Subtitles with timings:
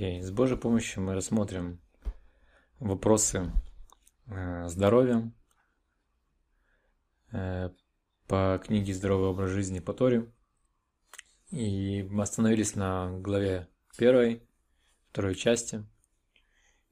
[0.00, 1.78] Окей, с Божьей помощью мы рассмотрим
[2.78, 3.52] вопросы
[4.28, 5.30] э, здоровья
[7.32, 7.68] э,
[8.26, 10.32] по книге «Здоровый образ жизни» по Торе.
[11.50, 13.68] И мы остановились на главе
[13.98, 14.42] первой,
[15.10, 15.86] второй части.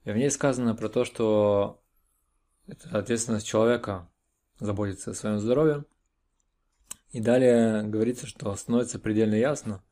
[0.05, 1.83] И в ней сказано про то, что
[2.67, 4.07] это ответственность человека
[4.61, 5.87] заботиться о своем здоровье.
[7.13, 9.83] И далее говорится, что становится предельно ясно,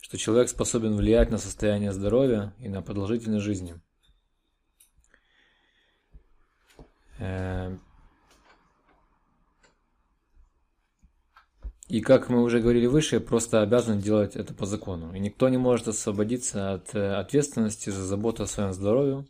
[0.00, 3.80] что человек способен влиять на состояние здоровья и на продолжительность жизни.
[7.18, 7.76] Э,
[11.88, 15.14] и как мы уже говорили выше, просто обязан делать это по закону.
[15.14, 19.26] И никто не может освободиться от э, ответственности за заботу о своем здоровье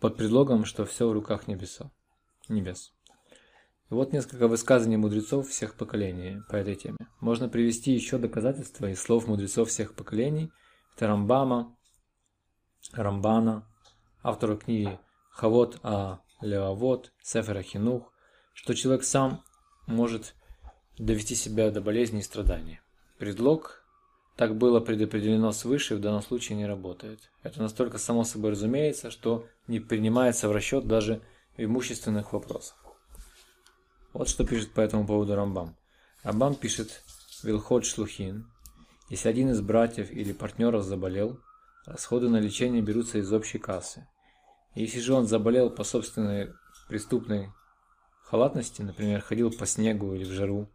[0.00, 1.90] под предлогом, что все в руках небеса,
[2.48, 2.92] небес.
[3.90, 6.96] Вот несколько высказаний мудрецов всех поколений по этой теме.
[7.18, 10.52] Можно привести еще доказательства из слов мудрецов всех поколений.
[10.94, 11.76] Это Рамбама,
[12.92, 13.66] Рамбана,
[14.22, 14.96] автора книги
[15.32, 18.12] Хавот А Леовод, Сефера Хинух,
[18.54, 19.42] что человек сам
[19.88, 20.36] может
[20.96, 22.78] довести себя до болезни и страданий.
[23.18, 23.84] Предлог
[24.36, 27.32] «так было предопределено свыше» в данном случае не работает.
[27.42, 31.22] Это настолько само собой разумеется, что не принимается в расчет даже
[31.56, 32.79] в имущественных вопросах.
[34.12, 35.76] Вот что пишет по этому поводу Рамбам.
[36.22, 37.02] Рамбам пишет
[37.42, 38.50] Вилхот Шлухин.
[39.08, 41.38] Если один из братьев или партнеров заболел,
[41.86, 44.06] расходы на лечение берутся из общей кассы.
[44.74, 46.52] Если же он заболел по собственной
[46.88, 47.50] преступной
[48.24, 50.68] халатности, например, ходил по снегу или в жару,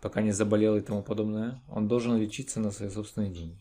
[0.00, 3.60] пока не заболел и тому подобное, он должен лечиться на свои собственные деньги.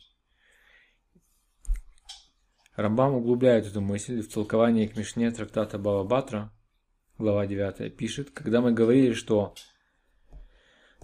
[2.75, 6.51] Рамбам углубляет эту мысль в толковании к Мишне трактата Бава Батра,
[7.21, 9.53] глава 9, пишет, когда мы говорили, что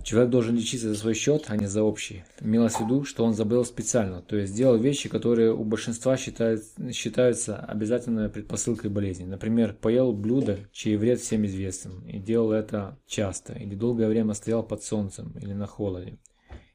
[0.04, 3.34] человек должен лечиться за свой счет, а не за общий, имелось в виду, что он
[3.34, 9.26] заболел специально, то есть сделал вещи, которые у большинства считают, считаются обязательной предпосылкой болезни.
[9.26, 14.64] Например, поел блюдо, чей вред всем известен, и делал это часто, или долгое время стоял
[14.64, 16.18] под солнцем или на холоде.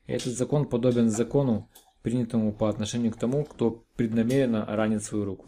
[0.07, 1.69] И этот закон подобен закону,
[2.03, 5.47] принятому по отношению к тому, кто преднамеренно ранит свою руку.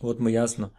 [0.00, 0.72] Вот мы ясно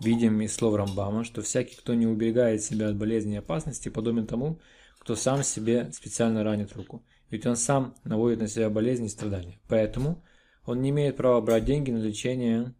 [0.00, 4.26] Видим из слов Рамбама, что всякий, кто не уберегает себя от болезни и опасности, подобен
[4.26, 4.58] тому,
[4.98, 7.04] кто сам себе специально ранит руку.
[7.28, 9.60] Ведь он сам наводит на себя болезни и страдания.
[9.68, 10.24] Поэтому
[10.64, 12.74] он не имеет права брать деньги на лечение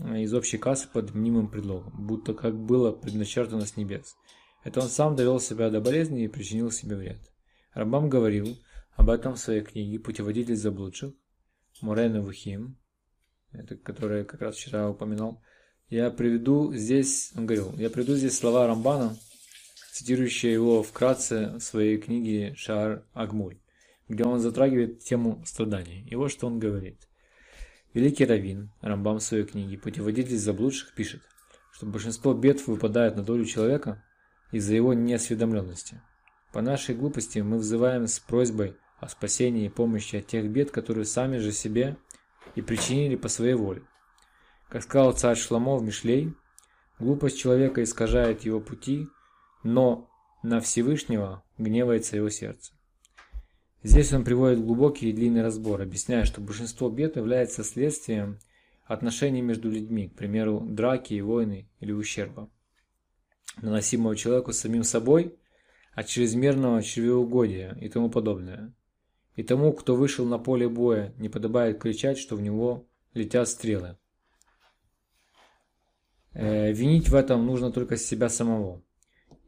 [0.00, 4.16] э, из общей кассы под мнимым предлогом, будто как было предначертано с небес.
[4.62, 7.20] Это он сам довел себя до болезни и причинил себе вред.
[7.72, 8.58] Рамбам говорил
[8.96, 11.14] об этом в своей книге «Путеводитель заблудших»
[11.80, 12.78] Мурена Вухим,
[13.52, 15.42] это, которое как раз вчера упоминал,
[15.88, 19.16] я приведу здесь, он говорил, я приведу здесь слова Рамбана,
[19.92, 23.58] цитирующие его вкратце в своей книге Шар Агмуль,
[24.08, 26.06] где он затрагивает тему страданий.
[26.10, 26.98] И вот что он говорит.
[27.94, 31.22] Великий Равин, Рамбам в своей книге «Путеводитель заблудших» пишет,
[31.72, 34.04] что большинство бед выпадает на долю человека
[34.52, 36.02] из-за его неосведомленности.
[36.52, 41.06] По нашей глупости мы взываем с просьбой о спасении и помощи от тех бед, которые
[41.06, 41.96] сами же себе
[42.54, 43.82] и причинили по своей воле.
[44.68, 46.34] Как сказал царь Шламов Мишлей,
[46.98, 49.06] глупость человека искажает его пути,
[49.62, 50.10] но
[50.42, 52.72] на Всевышнего гневается его сердце.
[53.84, 58.40] Здесь он приводит глубокий и длинный разбор, объясняя, что большинство бед является следствием
[58.84, 62.50] отношений между людьми, к примеру, драки и войны или ущерба,
[63.62, 65.38] наносимого человеку самим собой,
[65.92, 68.74] от чрезмерного чревоугодия и тому подобное.
[69.36, 73.96] И тому, кто вышел на поле боя, не подобает кричать, что в него летят стрелы.
[76.38, 78.82] Э, винить в этом нужно только себя самого.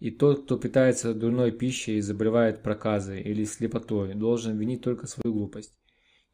[0.00, 5.34] И тот, кто питается дурной пищей и заболевает проказой или слепотой, должен винить только свою
[5.34, 5.74] глупость.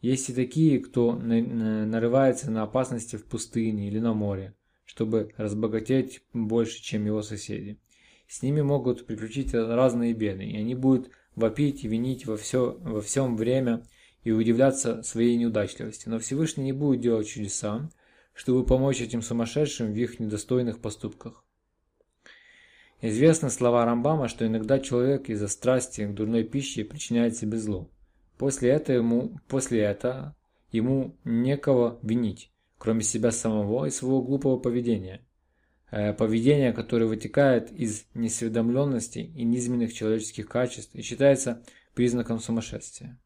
[0.01, 4.55] Есть и такие, кто нарывается на опасности в пустыне или на море,
[4.85, 7.81] чтобы разбогатеть больше, чем его соседи.
[8.29, 13.01] С ними могут приключиться разные беды, и они будут вопить и винить во, все, во
[13.01, 13.83] всем время
[14.23, 16.09] и удивляться своей неудачливости.
[16.09, 17.91] Но Всевышний не будет делать чудеса,
[18.35, 21.45] чтобы помочь этим сумасшедшим в их недостойных поступках.
[23.01, 27.91] Известны слова Рамбама, что иногда человек из-за страсти к дурной пище причиняет себе зло.
[28.39, 30.37] После этого ему, после этого
[30.73, 35.21] ему некого винить, кроме себя самого и своего глупого поведения.
[35.91, 41.63] Э, поведение, которое вытекает из несведомленности и низменных человеческих качеств и считается
[41.95, 43.21] признаком сумасшествия.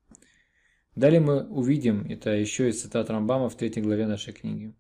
[0.95, 4.75] Далее мы увидим, это еще из цитат Рамбама в третьей главе нашей книги.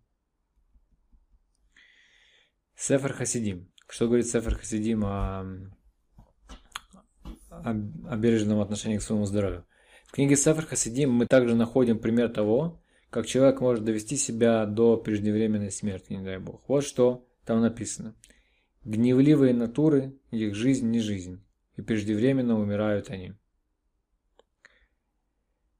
[2.78, 3.68] Сефер Хасидим.
[3.88, 5.40] Что говорит Сефер Хасидим о,
[7.50, 9.66] о, о бережном отношении к своему здоровью?
[10.06, 12.80] В книге Сефер Хасидим мы также находим пример того,
[13.10, 16.62] как человек может довести себя до преждевременной смерти, не дай бог.
[16.68, 18.14] Вот что там написано.
[18.84, 23.34] Гневливые натуры, их жизнь не жизнь, и преждевременно умирают они.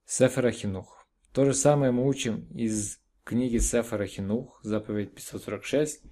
[0.05, 1.07] Сефера Хинух.
[1.33, 6.03] То же самое мы учим из книги Сефера Хинух, заповедь 546.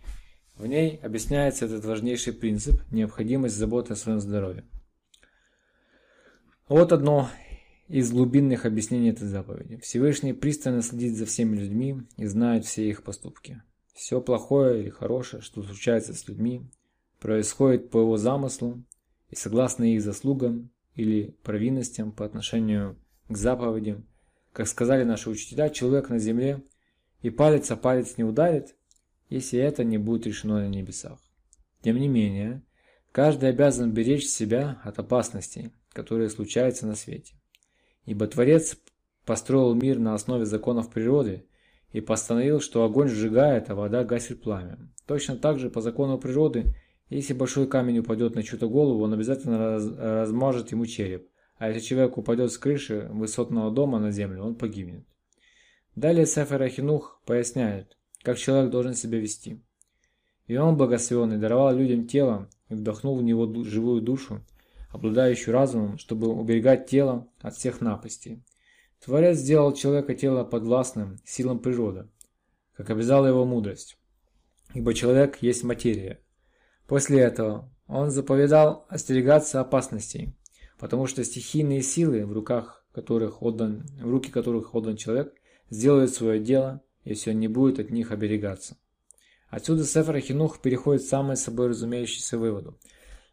[0.56, 4.64] В ней объясняется этот важнейший принцип– необходимость заботы о своем здоровье.
[6.66, 7.28] Вот одно
[7.88, 9.76] из глубинных объяснений этой заповеди.
[9.76, 13.62] Всевышний пристально следит за всеми людьми и знает все их поступки.
[13.94, 16.66] Все плохое или хорошее, что случается с людьми,
[17.20, 18.82] происходит по его замыслу
[19.28, 22.96] и согласно их заслугам или провинностям по отношению
[23.28, 24.06] к заповедям.
[24.52, 26.62] Как сказали наши учителя, человек на земле
[27.20, 28.74] и палец о палец не ударит,
[29.28, 31.18] если это не будет решено на небесах.
[31.82, 32.62] Тем не менее,
[33.12, 37.34] каждый обязан беречь себя от опасностей, которые случаются на свете.
[38.04, 38.76] Ибо Творец
[39.24, 41.46] построил мир на основе законов природы
[41.92, 44.78] и постановил, что огонь сжигает, а вода гасит пламя.
[45.06, 46.74] Точно так же по закону природы,
[47.08, 51.80] если большой камень упадет на чью-то голову, он обязательно раз, размажет ему череп, а если
[51.80, 55.06] человек упадет с крыши высотного дома на землю, он погибнет.
[55.94, 57.96] Далее Сефер Ахинух поясняет,
[58.26, 59.62] как человек должен себя вести.
[60.48, 64.44] И он, благословенный, даровал людям тело и вдохнул в него живую душу,
[64.90, 68.42] обладающую разумом, чтобы уберегать тело от всех напастей.
[68.98, 72.08] Творец сделал человека тело подвластным силам природы,
[72.76, 73.96] как обязала его мудрость,
[74.74, 76.18] ибо человек есть материя.
[76.88, 80.34] После этого он заповедал остерегаться опасностей,
[80.80, 85.32] потому что стихийные силы, в руках которых отдан, в руки которых отдан человек,
[85.70, 88.76] сделают свое дело, если он не будет от них оберегаться.
[89.48, 92.78] Отсюда Сефер Хинух переходит к самой собой разумеющейся выводу–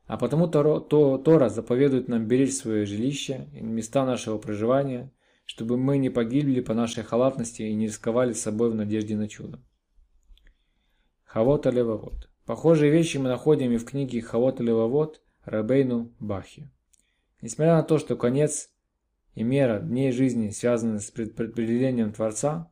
[0.06, 5.12] а потому Торо, то, Тора заповедует нам беречь свое жилище и места нашего проживания,
[5.46, 9.60] чтобы мы не погибли по нашей халатности и не рисковали собой в надежде на чудо.
[11.24, 12.30] Хавота Левовод.
[12.46, 16.70] Похожие вещи мы находим и в книге Хавота Левовод Рабейну Бахи.
[17.42, 18.70] Несмотря на то, что конец
[19.36, 22.72] и мера дней жизни связаны с предопределением Творца,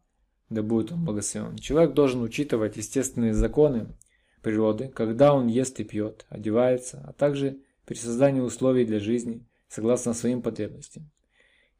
[0.51, 3.87] да будет он благословен, человек должен учитывать естественные законы
[4.41, 10.13] природы, когда он ест и пьет, одевается, а также при создании условий для жизни, согласно
[10.13, 11.09] своим потребностям.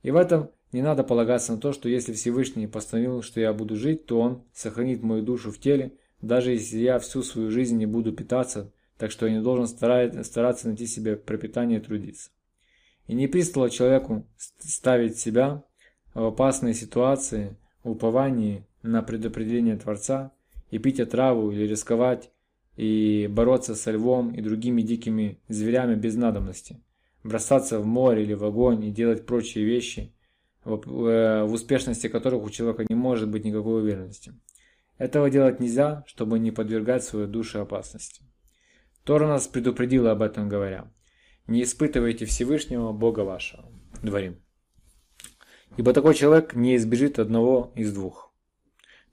[0.04, 3.76] И в этом не надо полагаться на то, что если Всевышний постановил, что я буду
[3.76, 7.86] жить, то он сохранит мою душу в теле, даже если я всю свою жизнь не
[7.86, 12.30] буду питаться, так что я не должен стараться найти себе пропитание и трудиться.
[13.08, 14.26] И не пристало человеку
[14.60, 15.64] ставить себя
[16.14, 20.32] в опасные ситуации, уповании на предопределение Творца
[20.70, 22.32] и пить отраву или рисковать
[22.78, 26.82] и бороться со львом и другими дикими зверями без надобности,
[27.24, 30.14] бросаться в море или в огонь и делать прочие вещи,
[30.64, 34.34] в, э, успешности которых у человека не может быть никакой уверенности.
[34.98, 38.24] Этого делать нельзя, чтобы не подвергать свою душу опасности.
[39.04, 40.92] Тора нас предупредила об этом говоря.
[41.48, 43.66] Не испытывайте Всевышнего Бога вашего.
[44.04, 44.38] Дворим.
[45.78, 48.32] Ибо такой человек не избежит одного из двух.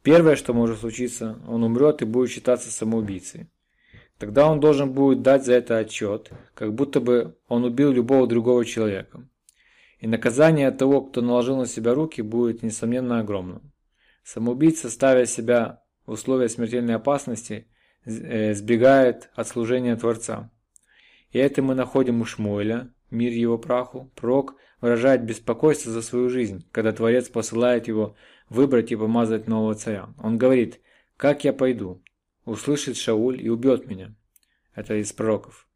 [0.03, 3.49] Первое, что может случиться, он умрет и будет считаться самоубийцей.
[4.19, 8.65] Тогда он должен будет дать за это отчет, как будто бы он убил любого другого
[8.65, 9.29] человека.
[10.01, 13.73] И наказание того, кто наложил на себя руки, будет, несомненно, огромным.
[14.25, 17.67] Самоубийца, ставя себя в условия смертельной опасности,
[18.05, 20.51] э, сбегает от служения Творца.
[21.31, 24.11] И это мы находим у Шмуэля, мир его праху.
[24.15, 28.15] Пророк выражает беспокойство за свою жизнь, когда Творец посылает его
[28.49, 30.09] выбрать и помазать нового царя.
[30.23, 30.81] Он говорит,
[31.17, 32.03] как я пойду?
[32.45, 34.15] Услышит Шауль и убьет меня.
[34.75, 35.69] Это из пророков.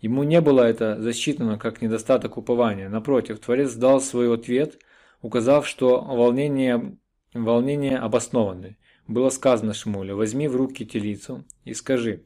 [0.00, 2.88] Ему не было это засчитано как недостаток упования.
[2.88, 4.80] Напротив, Творец дал свой ответ,
[5.22, 6.96] указав, что волнение,
[7.34, 8.78] волнение обоснованы.
[9.06, 12.24] Было сказано Шмулю, возьми в руки телицу и скажи,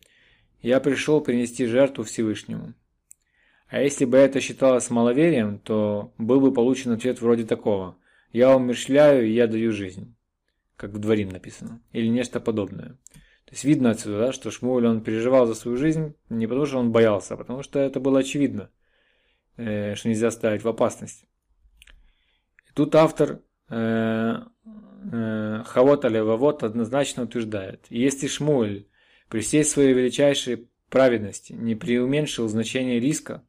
[0.61, 2.75] я пришел принести жертву Всевышнему.
[3.73, 7.97] А если бы это считалось маловерием, то был бы получен ответ вроде такого.
[8.31, 10.15] Я умерщвляю, и я даю жизнь.
[10.77, 11.81] Как в дворим написано.
[11.93, 12.99] Или нечто подобное.
[13.47, 16.81] То есть видно отсюда, да, что Шмуль он переживал за свою жизнь не потому, что
[16.81, 18.69] он боялся, а потому что это было очевидно,
[19.57, 21.25] э, что нельзя ставить в опасность.
[22.69, 24.35] И тут автор э,
[25.13, 28.85] э, Хавот Алевавот однозначно утверждает, если Шмуль
[29.31, 33.43] при всей своей величайшей праведности не преуменьшил значение риска,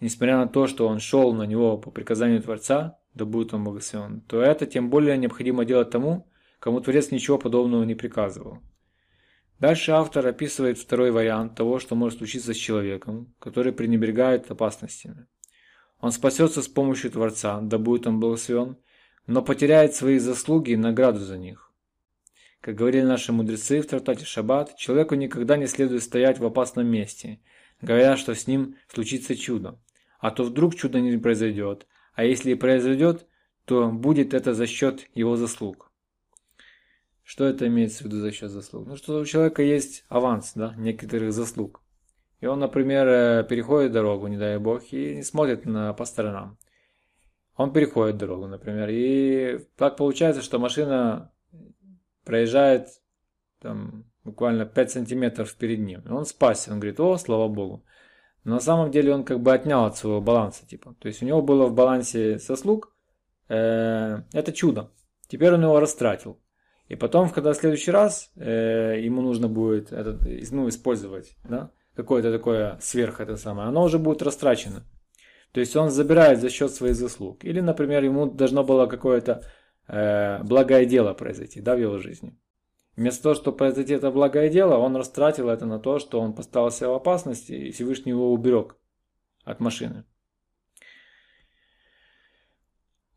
[0.00, 4.20] несмотря на то, что он шел на него по приказанию Творца, да будет он благословен,
[4.22, 6.28] то это тем более необходимо делать тому,
[6.60, 8.58] кому Творец ничего подобного не приказывал.
[9.58, 15.26] Дальше автор описывает второй вариант того, что может случиться с человеком, который пренебрегает опасностями.
[16.00, 18.76] Он спасется с помощью Творца, да будет он благословен,
[19.26, 21.72] но потеряет свои заслуги и награду за них.
[22.60, 27.40] Как говорили наши мудрецы в трактате Шаббат, человеку никогда не следует стоять в опасном месте,
[27.80, 29.80] говоря, что с ним случится чудо.
[30.18, 33.26] А то вдруг чудо не произойдет, а если и произойдет,
[33.64, 35.92] то будет это за счет его заслуг.
[37.22, 38.86] Что это имеется в виду за счет заслуг?
[38.86, 41.82] Ну, что у человека есть аванс, да, некоторых заслуг.
[42.40, 46.56] И он, например, э, переходит дорогу, не дай бог, и не смотрит на, по сторонам.
[47.56, 51.32] Он переходит дорогу, например, и так получается, что машина
[52.24, 52.88] проезжает
[53.60, 56.00] там, буквально 5 сантиметров перед ним.
[56.02, 57.84] И он спасся, он говорит, о, слава богу.
[58.44, 60.94] Но на самом деле он как бы отнял от своего баланса, типа.
[60.98, 62.94] То есть у него было в балансе заслуг,
[63.48, 64.90] э, это чудо.
[65.28, 66.38] Теперь он его растратил.
[66.88, 72.32] И потом, когда в следующий раз э, ему нужно будет этот, ну, использовать, да, какое-то
[72.32, 74.84] такое сверх это самое, оно уже будет растрачено.
[75.52, 77.44] То есть он забирает за счет своих заслуг.
[77.44, 79.42] Или, например, ему должно было какое-то
[79.86, 82.38] э, благое дело произойти да, в его жизни.
[82.98, 86.72] Вместо того, чтобы произойти это благое дело, он растратил это на то, что он поставил
[86.72, 88.74] себя в опасности, и Всевышний его уберег
[89.44, 90.04] от машины.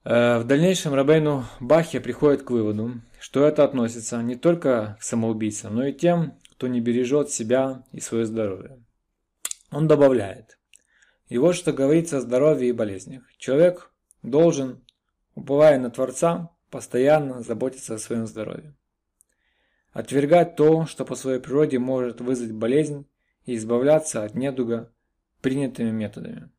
[0.03, 5.77] Э, в дальнейшем Рабейну Бахе приходит к выводу, что это относится не только к самоубийцам,
[5.77, 8.83] но и тем, кто не бережет себя и свое здоровье.
[9.71, 10.59] Он добавляет,
[11.27, 13.23] и вот что говорится о здоровье и болезнях.
[13.39, 14.85] Человек должен,
[15.33, 18.75] уповая на Творца, постоянно заботиться о своем здоровье.
[19.91, 23.05] Отвергать то, что по своей природе может вызвать болезнь,
[23.45, 24.93] и избавляться от недуга
[25.41, 26.49] принятыми методами.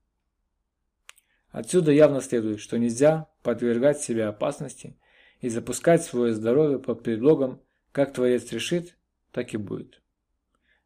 [1.50, 4.96] Отсюда явно следует, что нельзя подвергать себя опасности
[5.40, 7.60] и запускать свое здоровье под предлогом
[7.92, 8.96] «как Творец решит,
[9.32, 10.02] так и будет.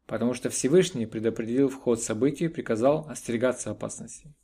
[0.05, 4.35] Потому что Всевышний предопределил вход событий и приказал остерегаться опасностей.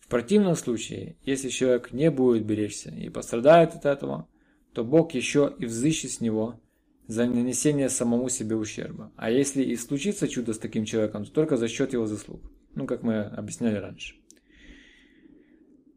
[0.00, 4.28] В противном случае, если человек не будет беречься и пострадает от этого,
[4.74, 6.60] то Бог еще и взыщет с него
[7.06, 9.12] за нанесение самому себе ущерба.
[9.16, 12.40] А если и случится чудо с таким человеком, то только за счет его заслуг.
[12.74, 14.16] Ну, как мы объясняли раньше.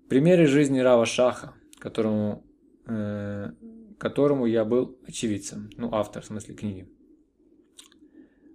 [0.09, 2.43] Примеры жизни Рава Шаха, которому,
[2.85, 3.51] э,
[3.97, 6.89] которому я был очевидцем, ну, автор, в смысле книги.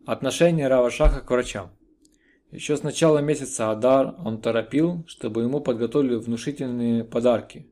[0.07, 1.71] Отношение Рава Шаха к врачам.
[2.51, 7.67] Еще с начала месяца Адар он торопил, чтобы ему подготовили внушительные подарки.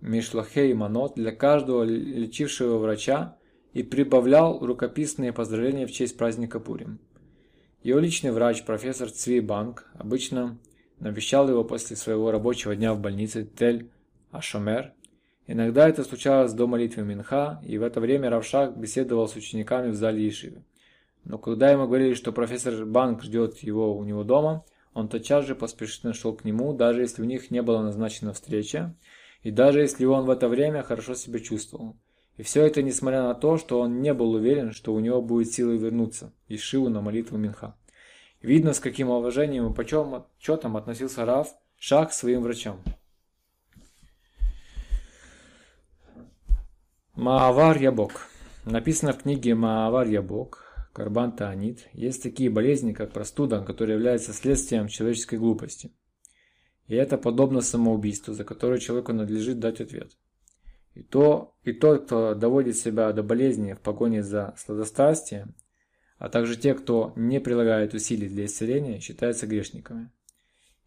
[0.00, 3.36] Мишлахе и Манот для каждого лечившего врача
[3.72, 6.98] и прибавлял рукописные поздравления в честь праздника Пурим.
[7.82, 10.58] Его личный врач, профессор Цви Банк, обычно
[10.98, 14.90] навещал его после своего рабочего дня в больнице Тель-Ашомер.
[15.46, 19.94] Иногда это случалось до молитвы Минха, и в это время Равшах беседовал с учениками в
[19.94, 20.62] зале Ишивы.
[21.24, 25.54] Но когда ему говорили, что профессор Банк ждет его у него дома, он тотчас же
[25.54, 28.94] поспешно шел к нему, даже если у них не была назначена встреча,
[29.42, 31.96] и даже если он в это время хорошо себя чувствовал.
[32.40, 35.52] И все это несмотря на то, что он не был уверен, что у него будет
[35.52, 37.76] силы вернуться из Шиву на молитву Минха.
[38.40, 42.80] Видно, с каким уважением и почетом относился Раф Шах к своим врачам.
[47.14, 48.28] Маавар Ябок.
[48.64, 54.88] Написано в книге Маавар Ябок карбан таанит, есть такие болезни, как простуда, которые являются следствием
[54.88, 55.92] человеческой глупости.
[56.86, 60.12] И это подобно самоубийству, за которое человеку надлежит дать ответ.
[60.94, 65.54] И, то, и тот, кто доводит себя до болезни в погоне за сладострастием,
[66.18, 70.10] а также те, кто не прилагает усилий для исцеления, считаются грешниками.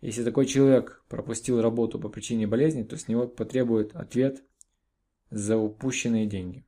[0.01, 4.43] Если такой человек пропустил работу по причине болезни, то с него потребует ответ
[5.29, 6.65] за упущенные деньги.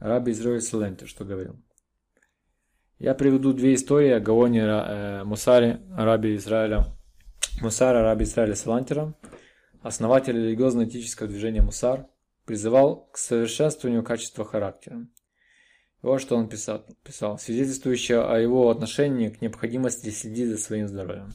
[0.00, 1.56] Раби Израиль Салентер, что говорил.
[2.98, 6.84] Я приведу две истории о Гаоне э, Мусаре Раби Израиля,
[7.60, 9.14] Мусара Раби Израиля Салантера,
[9.82, 12.06] основатель религиозно-этического движения Мусар,
[12.44, 15.06] призывал к совершенствованию качества характера.
[16.00, 21.32] Вот что он писал, писал, свидетельствующее о его отношении к необходимости следить за своим здоровьем.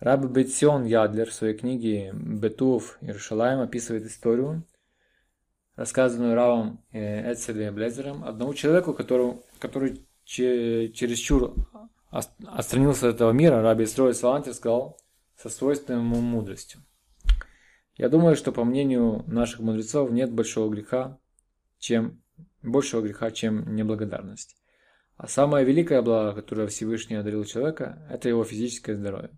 [0.00, 4.64] Раби Бетсион Ядлер в своей книге «Бетув Иерушалаем» описывает историю,
[5.76, 11.54] рассказанную Равом э, Эцелем Блезером, одному человеку, которому, который чересчур
[12.10, 14.98] отстранился от этого мира, Раби Исрой Салантер сказал
[15.36, 16.80] со свойственной ему мудростью.
[17.98, 21.18] Я думаю, что по мнению наших мудрецов нет большого греха,
[21.78, 22.22] чем
[22.62, 24.56] большего греха, чем неблагодарность.
[25.16, 29.36] А самое великое благо, которое Всевышний одарил человека, это его физическое здоровье.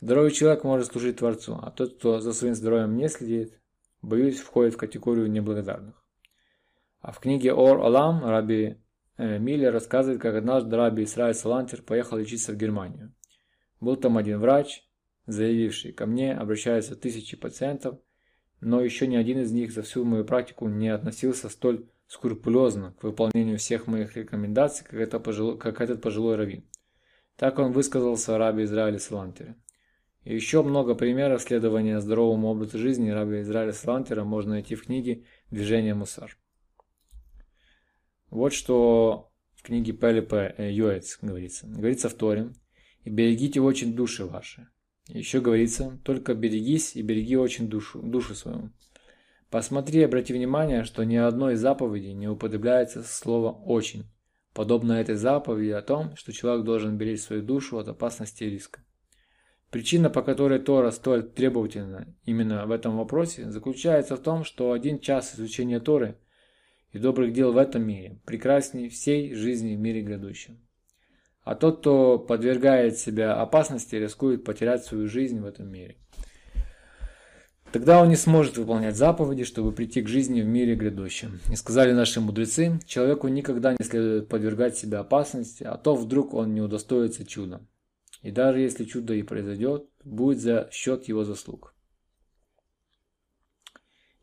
[0.00, 3.60] Здоровый человек может служить Творцу, а тот, кто за своим здоровьем не следит,
[4.02, 5.94] боюсь, входит в категорию неблагодарных.
[7.00, 8.78] А в книге Ор Алам Раби
[9.16, 13.14] э, Миллер рассказывает, как однажды Раби Исраиль Салантер поехал лечиться в Германию.
[13.80, 14.85] Был там один врач,
[15.26, 17.98] заявивший, ко мне обращаются тысячи пациентов,
[18.60, 23.02] но еще ни один из них за всю мою практику не относился столь скрупулезно к
[23.02, 26.64] выполнению всех моих рекомендаций, как, это пожилой, как этот пожилой раввин.
[27.36, 29.56] Так он высказался о рабе Израиле Салантере.
[30.24, 35.24] И еще много примеров следования здоровому образу жизни раби Израиля Салантера можно найти в книге
[35.50, 36.36] «Движение Мусар».
[38.30, 41.66] Вот что в книге Пелипа Йоэц говорится.
[41.66, 42.52] Говорится в Торе,
[43.04, 44.68] «И берегите очень души ваши».
[45.08, 48.70] Еще говорится, «Только берегись и береги очень душу, душу свою».
[49.50, 54.04] Посмотри и обрати внимание, что ни одной заповеди не употребляется слово «очень»,
[54.52, 58.80] подобно этой заповеди о том, что человек должен беречь свою душу от опасности и риска.
[59.70, 64.98] Причина, по которой Тора столь требовательна именно в этом вопросе, заключается в том, что один
[64.98, 66.18] час изучения Торы
[66.92, 70.65] и добрых дел в этом мире прекраснее всей жизни в мире грядущем.
[71.46, 75.96] А тот, кто подвергает себя опасности, рискует потерять свою жизнь в этом мире.
[77.70, 81.38] Тогда он не сможет выполнять заповеди, чтобы прийти к жизни в мире грядущем.
[81.48, 86.52] И сказали наши мудрецы, человеку никогда не следует подвергать себя опасности, а то вдруг он
[86.52, 87.64] не удостоится чуда.
[88.22, 91.76] И даже если чудо и произойдет, будет за счет его заслуг.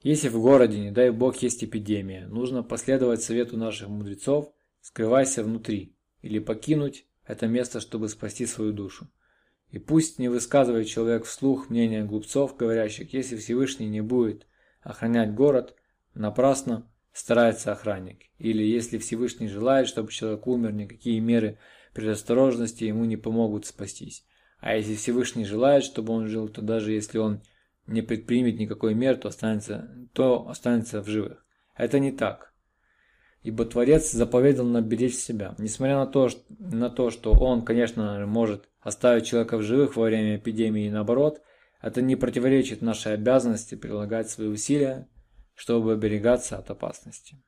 [0.01, 4.51] Если в городе, не дай бог, есть эпидемия, нужно последовать совету наших мудрецов,
[4.81, 9.09] скрывайся внутри, или покинуть это место, чтобы спасти свою душу.
[9.71, 14.45] И пусть не высказывает человек вслух мнения глупцов, говорящих, если Всевышний не будет
[14.81, 15.75] охранять город,
[16.13, 18.25] напрасно старается охранник.
[18.37, 21.57] Или если Всевышний желает, чтобы человек умер, никакие меры
[21.93, 24.25] предосторожности ему не помогут спастись.
[24.59, 27.41] А если Всевышний желает, чтобы он жил, то даже если он
[27.87, 31.45] не предпримет никакой мер, то останется, то останется в живых.
[31.75, 32.52] Это не так.
[33.43, 35.53] Ибо Творец заповедал нам беречь себя.
[35.57, 40.05] Несмотря на то, что, на то, что Он, конечно, может оставить человека в живых во
[40.05, 41.41] время эпидемии и наоборот,
[41.81, 45.09] это не противоречит нашей обязанности прилагать свои усилия,
[45.53, 47.43] чтобы оберегаться от опасности.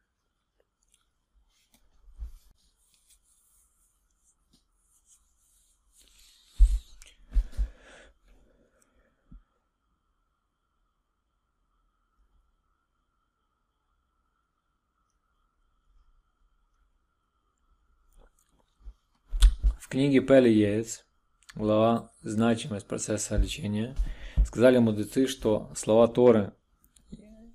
[19.86, 21.06] В книге Пели Йеец,
[21.54, 23.96] глава «Значимость процесса лечения»,
[24.44, 26.54] сказали мудрецы, что слова Торы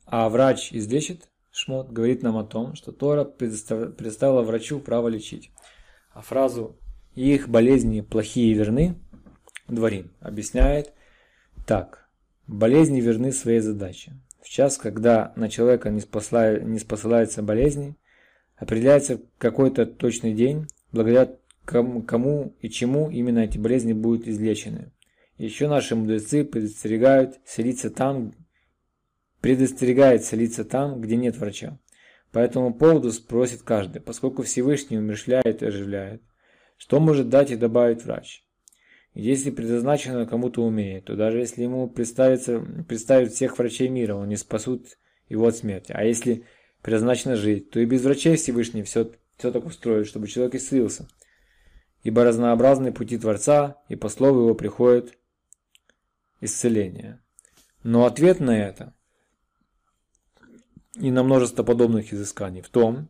[0.07, 5.51] «А врач излечит» Шмот говорит нам о том, что Тора предоставила врачу право лечить.
[6.13, 6.79] А фразу
[7.17, 8.95] «их болезни плохие и верны»
[9.67, 10.95] Дворим объясняет
[11.67, 12.09] так.
[12.47, 14.13] Болезни верны своей задаче.
[14.41, 17.97] В час, когда на человека не, спасла, не спосылается болезни,
[18.55, 21.35] определяется какой-то точный день, благодаря
[21.71, 24.93] кому и чему именно эти болезни будут излечены.
[25.39, 28.33] Еще наши мудрецы предостерегают селиться там,
[29.41, 31.79] предостерегает селиться там, где нет врача.
[32.33, 36.23] По этому поводу спросит каждый, поскольку Всевышний умершляет и оживляет,
[36.77, 38.45] что может дать и добавить врач?
[39.15, 44.37] Если предназначено кому-то умеет, то даже если ему представится, представят всех врачей мира, он не
[44.37, 45.93] спасут его от смерти.
[45.93, 46.45] А если
[46.83, 51.09] предназначено жить, то и без врачей Всевышний все, все так устроит, чтобы человек исцелился
[52.03, 55.19] ибо разнообразны пути Творца, и по слову его приходит
[56.41, 57.23] исцеление.
[57.83, 58.95] Но ответ на это
[60.97, 63.09] и на множество подобных изысканий в том,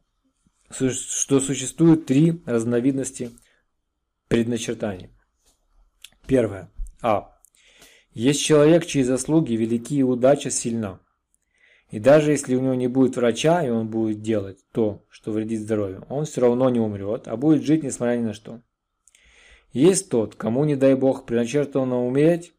[0.71, 3.33] что существует три разновидности
[4.29, 5.11] предначертаний.
[6.27, 6.71] Первое.
[7.03, 7.37] А.
[8.13, 11.01] Есть человек, чьи заслуги велики и удача сильна.
[11.91, 15.63] И даже если у него не будет врача, и он будет делать то, что вредит
[15.63, 18.61] здоровью, он все равно не умрет, а будет жить несмотря ни на что.
[19.73, 22.53] Есть тот, кому, не дай бог, предначертано умереть,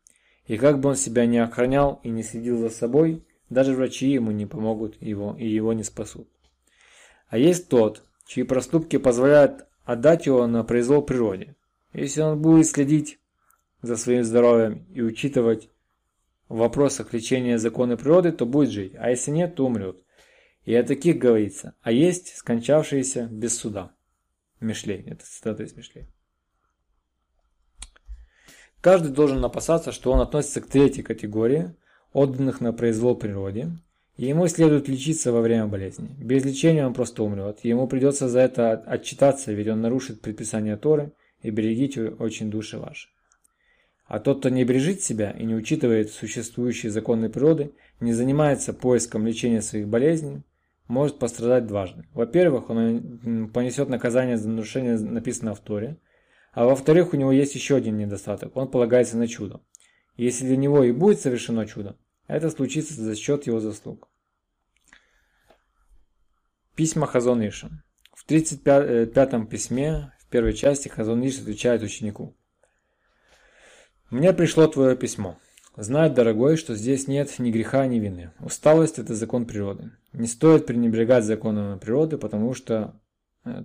[0.47, 4.32] и как бы он себя не охранял и не следил за собой, даже врачи ему
[4.32, 6.28] не помогут его и его не спасут.
[7.28, 11.56] А есть тот, чьи проступки позволяют отдать его на произвол природе.
[11.93, 13.19] Если он будет следить
[13.82, 15.69] за своим здоровьем и учитывать
[16.47, 20.02] в вопросах лечения законы природы, то будет жить, а если нет, то умрет.
[20.63, 21.74] И о таких говорится.
[21.82, 23.91] А есть скончавшиеся без суда.
[24.60, 25.04] Мишлей.
[25.08, 26.08] Это цитата из Мишлей.
[28.82, 31.74] Каждый должен опасаться, что он относится к третьей категории,
[32.13, 33.70] отданных на произвол природе,
[34.17, 36.10] и ему следует лечиться во время болезни.
[36.20, 41.13] Без лечения он просто умрет, ему придется за это отчитаться, ведь он нарушит предписание Торы,
[41.44, 43.10] и берегите очень души ваши.
[44.06, 49.26] А тот, кто не бережет себя и не учитывает существующие законы природы, не занимается поиском
[49.26, 50.41] лечения своих болезней,
[50.88, 52.04] может пострадать дважды.
[52.13, 55.98] Во-первых, он понесет наказание за нарушение написанного в Торе–
[56.52, 58.56] а во-вторых, у него есть еще один недостаток.
[58.58, 59.62] Он полагается на чудо.
[60.18, 64.08] Если для него и будет совершено чудо, Это случится за счет его заслуг.
[66.76, 67.70] Письма Хазониша.
[68.14, 72.38] В 35-м письме, в первой части, Хазониш отвечает ученику.
[74.10, 75.38] «Мне пришло твое письмо.
[75.78, 78.32] Знай, дорогой, что здесь нет ни греха, ни вины.
[78.40, 79.92] Усталость– это закон природы.
[80.12, 83.01] Не стоит пренебрегать законом природы, потому что э,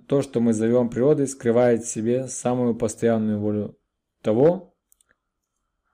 [0.07, 3.77] то, что мы зовем природой, скрывает в себе самую постоянную волю
[4.21, 4.73] того,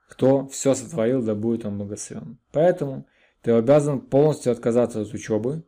[0.07, 2.37] кто все сотворил, да будет он благословен.
[2.51, 3.07] Поэтому
[3.41, 5.63] ты обязан полностью отказаться от учебы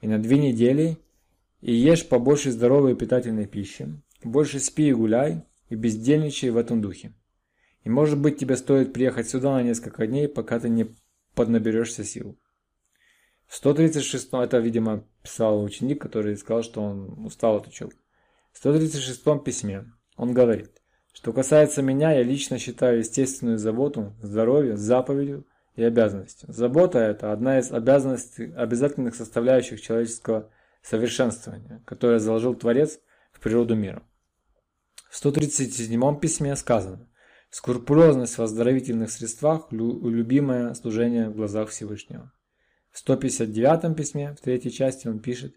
[0.00, 0.98] и на две недели
[1.60, 6.80] и ешь побольше здоровой и питательной пищи, больше спи и гуляй, и бездельничай в этом
[6.80, 7.14] духе.
[7.84, 10.94] И может быть тебе стоит приехать сюда на несколько дней, пока ты не
[11.34, 12.38] поднаберешься сил.
[13.50, 17.94] В 136 это, видимо, писал ученик, который сказал, что он устал от учебы.
[18.52, 20.70] В 136 письме он говорит,
[21.12, 26.52] что касается меня, я лично считаю естественную заботу, здоровье, заповедью и обязанностью.
[26.52, 30.48] Забота– это одна из обязанностей, обязательных составляющих человеческого
[30.80, 33.00] совершенствования, которое заложил Творец
[33.32, 34.04] в природу мира.
[35.10, 37.08] В 137 письме сказано,
[37.50, 42.30] Скрупулезность в оздоровительных средствах– любимое служение в глазах Всевышнего.
[42.90, 45.56] В 159 письме, в третьей части, он пишет,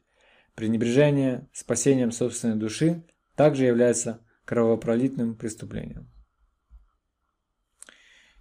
[0.56, 3.04] «Пренебрежение спасением собственной души
[3.36, 6.10] также является кровопролитным преступлением».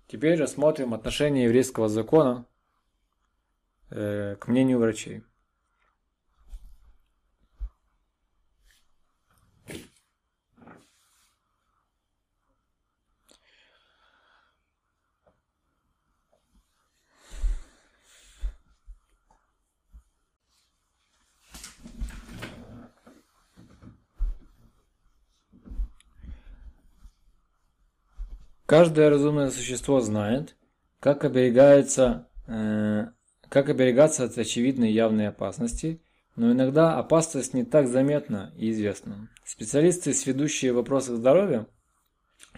[0.07, 2.47] Теперь рассмотрим отношение еврейского закона
[3.89, 5.23] э, к мнению врачей.
[28.67, 30.57] Каждое разумное существо знает,
[31.01, 33.07] как, оберегается, э,
[33.49, 36.01] как оберегаться от очевидной явной опасности,
[36.37, 39.29] но иногда опасность не так заметна и известна.
[39.45, 41.67] Специалисты, сведущие в вопросах здоровья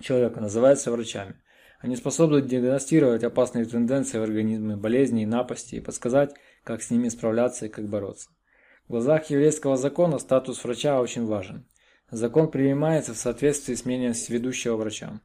[0.01, 1.37] человека, называются врачами.
[1.81, 7.09] Они способны диагностировать опасные тенденции в организме, болезни и напасти и подсказать, как с ними
[7.09, 8.31] справляться и как бороться.
[8.87, 11.67] В глазах еврейского закона статус врача очень важен.
[12.11, 15.21] Закон принимается в соответствии с мнением сведущего врача.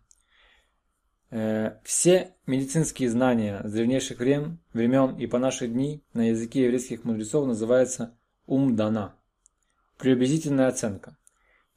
[1.32, 7.04] Э, все медицинские знания с древнейших времен, времен и по наши дни на языке еврейских
[7.04, 9.16] мудрецов называются умдана.
[9.98, 11.18] Приблизительная оценка.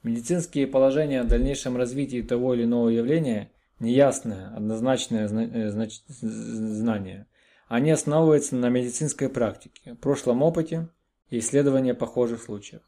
[0.02, 3.50] Медицинские положения о дальнейшем развитии того или иного явления–
[3.82, 7.26] неясное, однозначное э, знание.
[7.68, 10.88] Они основываются на медицинской практике, прошлом опыте
[11.30, 12.82] и исследовании похожих случаев.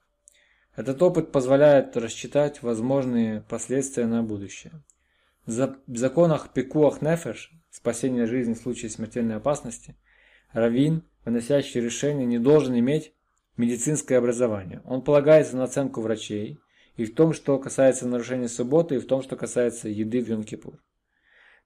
[0.76, 4.72] Этот опыт позволяет рассчитать возможные последствия на будущее.
[5.46, 9.94] В законах Пекуах Нефеш, спасения жизни в случае смертельной опасности,
[10.52, 13.12] раввин, выносящий решение, не должен иметь
[13.58, 14.80] медицинское образование.
[14.86, 16.58] Он полагается на оценку врачей
[16.96, 20.78] и в том, что касается нарушения субботы, и в том, что касается еды в Йом-Кипур.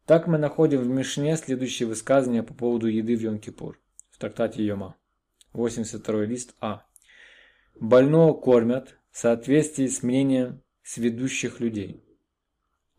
[0.06, 3.74] Так мы находим в Мишне следующее высказывание по поводу еды в Йом-Кипур
[4.10, 4.96] в трактате Йома.
[5.52, 6.84] 82 лист А.
[7.78, 12.02] Больного кормят в соответствии с мнением сведущих людей.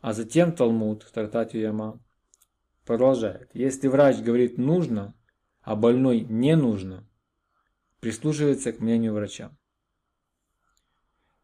[0.01, 1.99] А затем Талмуд в трактате Яма
[2.85, 3.49] продолжает.
[3.53, 5.13] Если врач говорит нужно,
[5.61, 7.07] а больной не нужно,
[7.99, 9.51] прислушивается к мнению врача.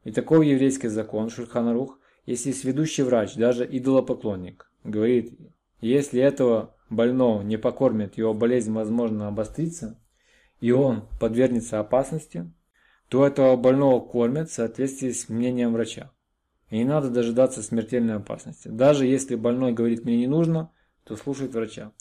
[0.03, 5.37] И такой еврейский закон Шульханарух, если сведущий врач, даже идолопоклонник, говорит,
[5.81, 9.99] если этого больного не покормят, его болезнь возможно обострится,
[10.59, 12.51] и он подвергнется опасности,
[13.09, 16.11] то этого больного кормят в соответствии с мнением врача.
[16.75, 18.67] И не надо дожидаться смертельной опасности.
[18.67, 20.73] Даже если больной говорит «мне не нужно»,
[21.05, 21.93] то слушает врача.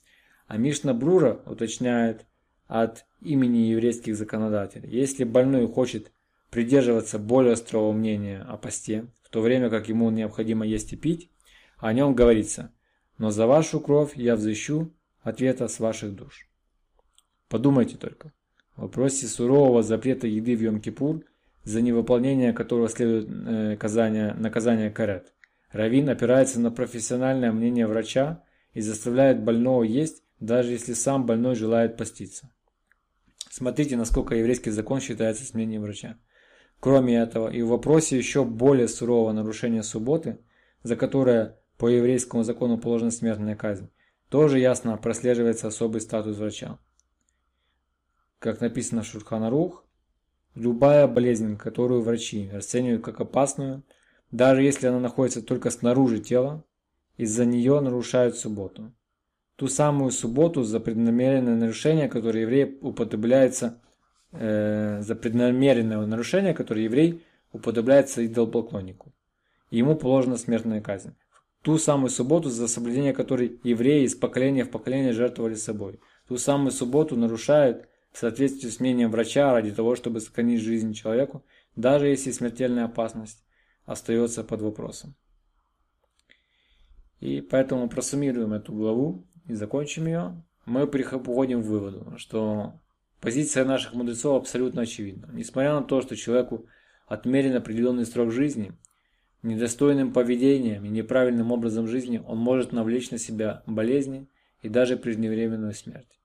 [0.49, 2.27] А Мишна Брура уточняет
[2.67, 4.91] от имени еврейских законодателей.
[4.91, 6.11] Если больной хочет
[6.51, 11.31] придерживаться более строгого мнения о посте, в то время как ему необходимо есть и пить,
[11.79, 12.73] о нем говорится
[13.17, 16.49] «но за вашу кровь я взыщу ответа с ваших душ».
[17.49, 18.33] Подумайте только.
[18.75, 21.23] В вопросе сурового запрета еды в Йом-Кипур–
[21.65, 25.33] за невыполнение которого следует э, наказание, наказание карет.
[25.73, 31.97] Равин опирается на профессиональное мнение врача и заставляет больного есть, даже если сам больной желает
[31.97, 32.51] поститься.
[33.51, 36.19] Смотрите, насколько еврейский закон считается с мнением врача.
[36.81, 40.39] Кроме этого, и в вопросе еще более сурового нарушения субботы,
[40.83, 43.91] за которое по еврейскому закону положена смертная казнь,
[44.29, 46.79] тоже ясно прослеживается особый статус врача.
[48.39, 49.85] Как написано в Шурханарух,
[50.55, 53.83] Любая болезнь, которую врачи расценивают как опасную,
[54.31, 56.65] даже если она находится только снаружи тела,
[57.17, 58.93] из-за нее нарушают субботу.
[59.57, 63.81] ту самую субботу за преднамеренное нарушение, которое еврей употребляется
[64.33, 69.13] э, за преднамеренное нарушение, которое еврей уподобляется идолопоклоннику.
[69.71, 71.15] Ему положена смертная казнь.
[71.63, 76.01] Ту самую субботу, за соблюдение которой евреи из поколения в поколение жертвовали собой.
[76.29, 81.45] Ту самую субботу нарушают в соответствии с мнением врача ради того, чтобы сохранить жизнь человеку,
[81.75, 83.45] даже если смертельная опасность
[83.87, 85.17] остается под вопросом.
[87.19, 90.45] И поэтому просуммируем эту главу и закончим ее.
[90.65, 92.75] Мы приходим к выводу, что
[93.21, 95.29] позиция наших мудрецов абсолютно очевидна.
[95.33, 96.69] Несмотря на то, что человеку
[97.09, 98.79] отмерен определенный срок жизни,
[99.43, 104.29] недостойным поведением и неправильным образом жизни он может навлечь на себя болезни
[104.63, 106.21] и даже преждевременную смерть.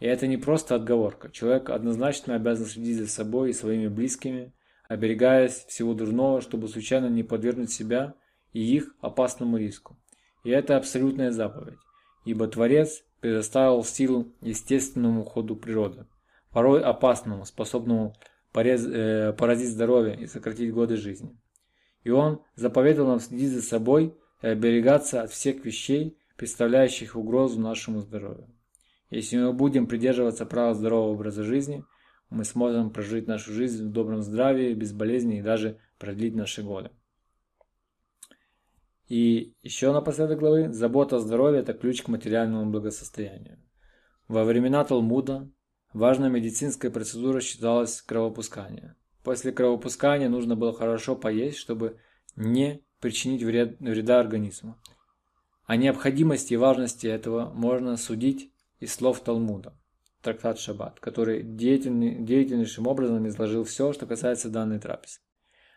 [0.00, 1.30] И это не просто отговорка.
[1.30, 4.52] Человек однозначно обязан следить за собой и своими близкими,
[4.88, 8.14] оберегаясь всего дурного, чтобы случайно не подвергнуть себя
[8.52, 9.96] и их опасному риску.
[10.42, 11.78] И это абсолютная заповедь,
[12.24, 16.06] ибо Творец предоставил силу естественному ходу природы,
[16.50, 18.14] порой опасному, способному
[18.52, 21.36] порез, э, поразить здоровье и сократить годы жизни.
[22.04, 28.00] И Он заповедовал нам следить за собой и оберегаться от всех вещей, представляющих угрозу нашему
[28.00, 28.48] здоровью.
[29.10, 31.84] Если мы будем придерживаться правил здорового образа жизни,
[32.30, 36.90] мы сможем прожить нашу жизнь в добром здравии, без болезней и даже продлить наши годы.
[39.08, 43.58] И еще напоследок главы, забота о здоровье– это ключ к материальному благосостоянию.
[44.28, 45.50] Во времена Талмуда
[45.92, 48.94] важной медицинской процедурой считалось кровопускание.
[49.24, 51.98] После кровопускания нужно было хорошо поесть, чтобы
[52.36, 54.78] не причинить вред, вреда организму.
[55.66, 58.49] О необходимости и важности этого можно судить
[58.80, 59.74] из слов Талмуда,
[60.22, 65.20] трактат Шаббат, который деятельный, деятельнейшим образом изложил все, что касается данной трапезы.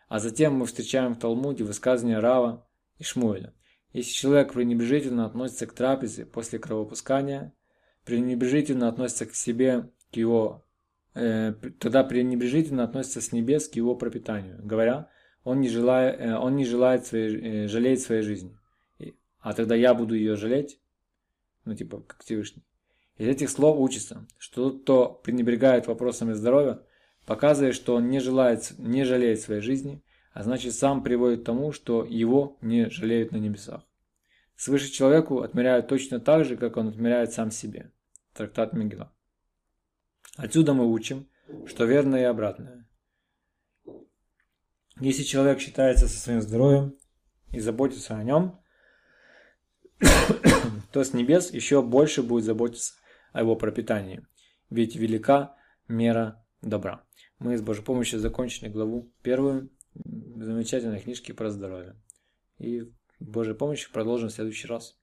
[0.08, 2.66] А затем мы встречаем в Талмуде высказывания Рава
[2.98, 3.54] и Шмуэля.
[3.92, 7.54] Если человек пренебрежительно относится к трапезе после кровопускания,
[8.04, 10.64] пренебрежительно относится к себе, к его,
[11.14, 15.10] э, тогда пренебрежительно относится с небес к его пропитанию, говоря,
[15.44, 18.58] он не, желает, э, он не желает своей, э, жалеть своей жизни.
[19.40, 20.80] А тогда я буду ее жалеть,
[21.64, 22.64] ну типа как Всевышний.
[23.16, 26.80] Из этих слов учится, что тот, кто пренебрегает вопросами здоровья,
[27.26, 31.70] показывает, что он не, желает, не жалеет своей жизни, а значит сам приводит к тому,
[31.72, 33.82] что его не жалеют на небесах.
[34.56, 37.92] Свыше человеку отмеряют точно так же, как он отмеряет сам себе.
[38.32, 39.12] Трактат Мегила.
[40.36, 41.28] Отсюда мы учим,
[41.66, 42.88] что верно и обратное.
[44.98, 46.96] Если человек считается со своим здоровьем
[47.52, 48.60] и заботится о нем,
[50.92, 52.94] то с небес еще больше будет заботиться
[53.34, 54.26] о его пропитании,
[54.70, 55.56] ведь велика
[55.88, 57.04] мера добра.
[57.38, 62.00] Мы с Божьей помощью закончили главу первую замечательной книжки про здоровье.
[62.58, 64.96] И Божьей помощью продолжим в следующий раз.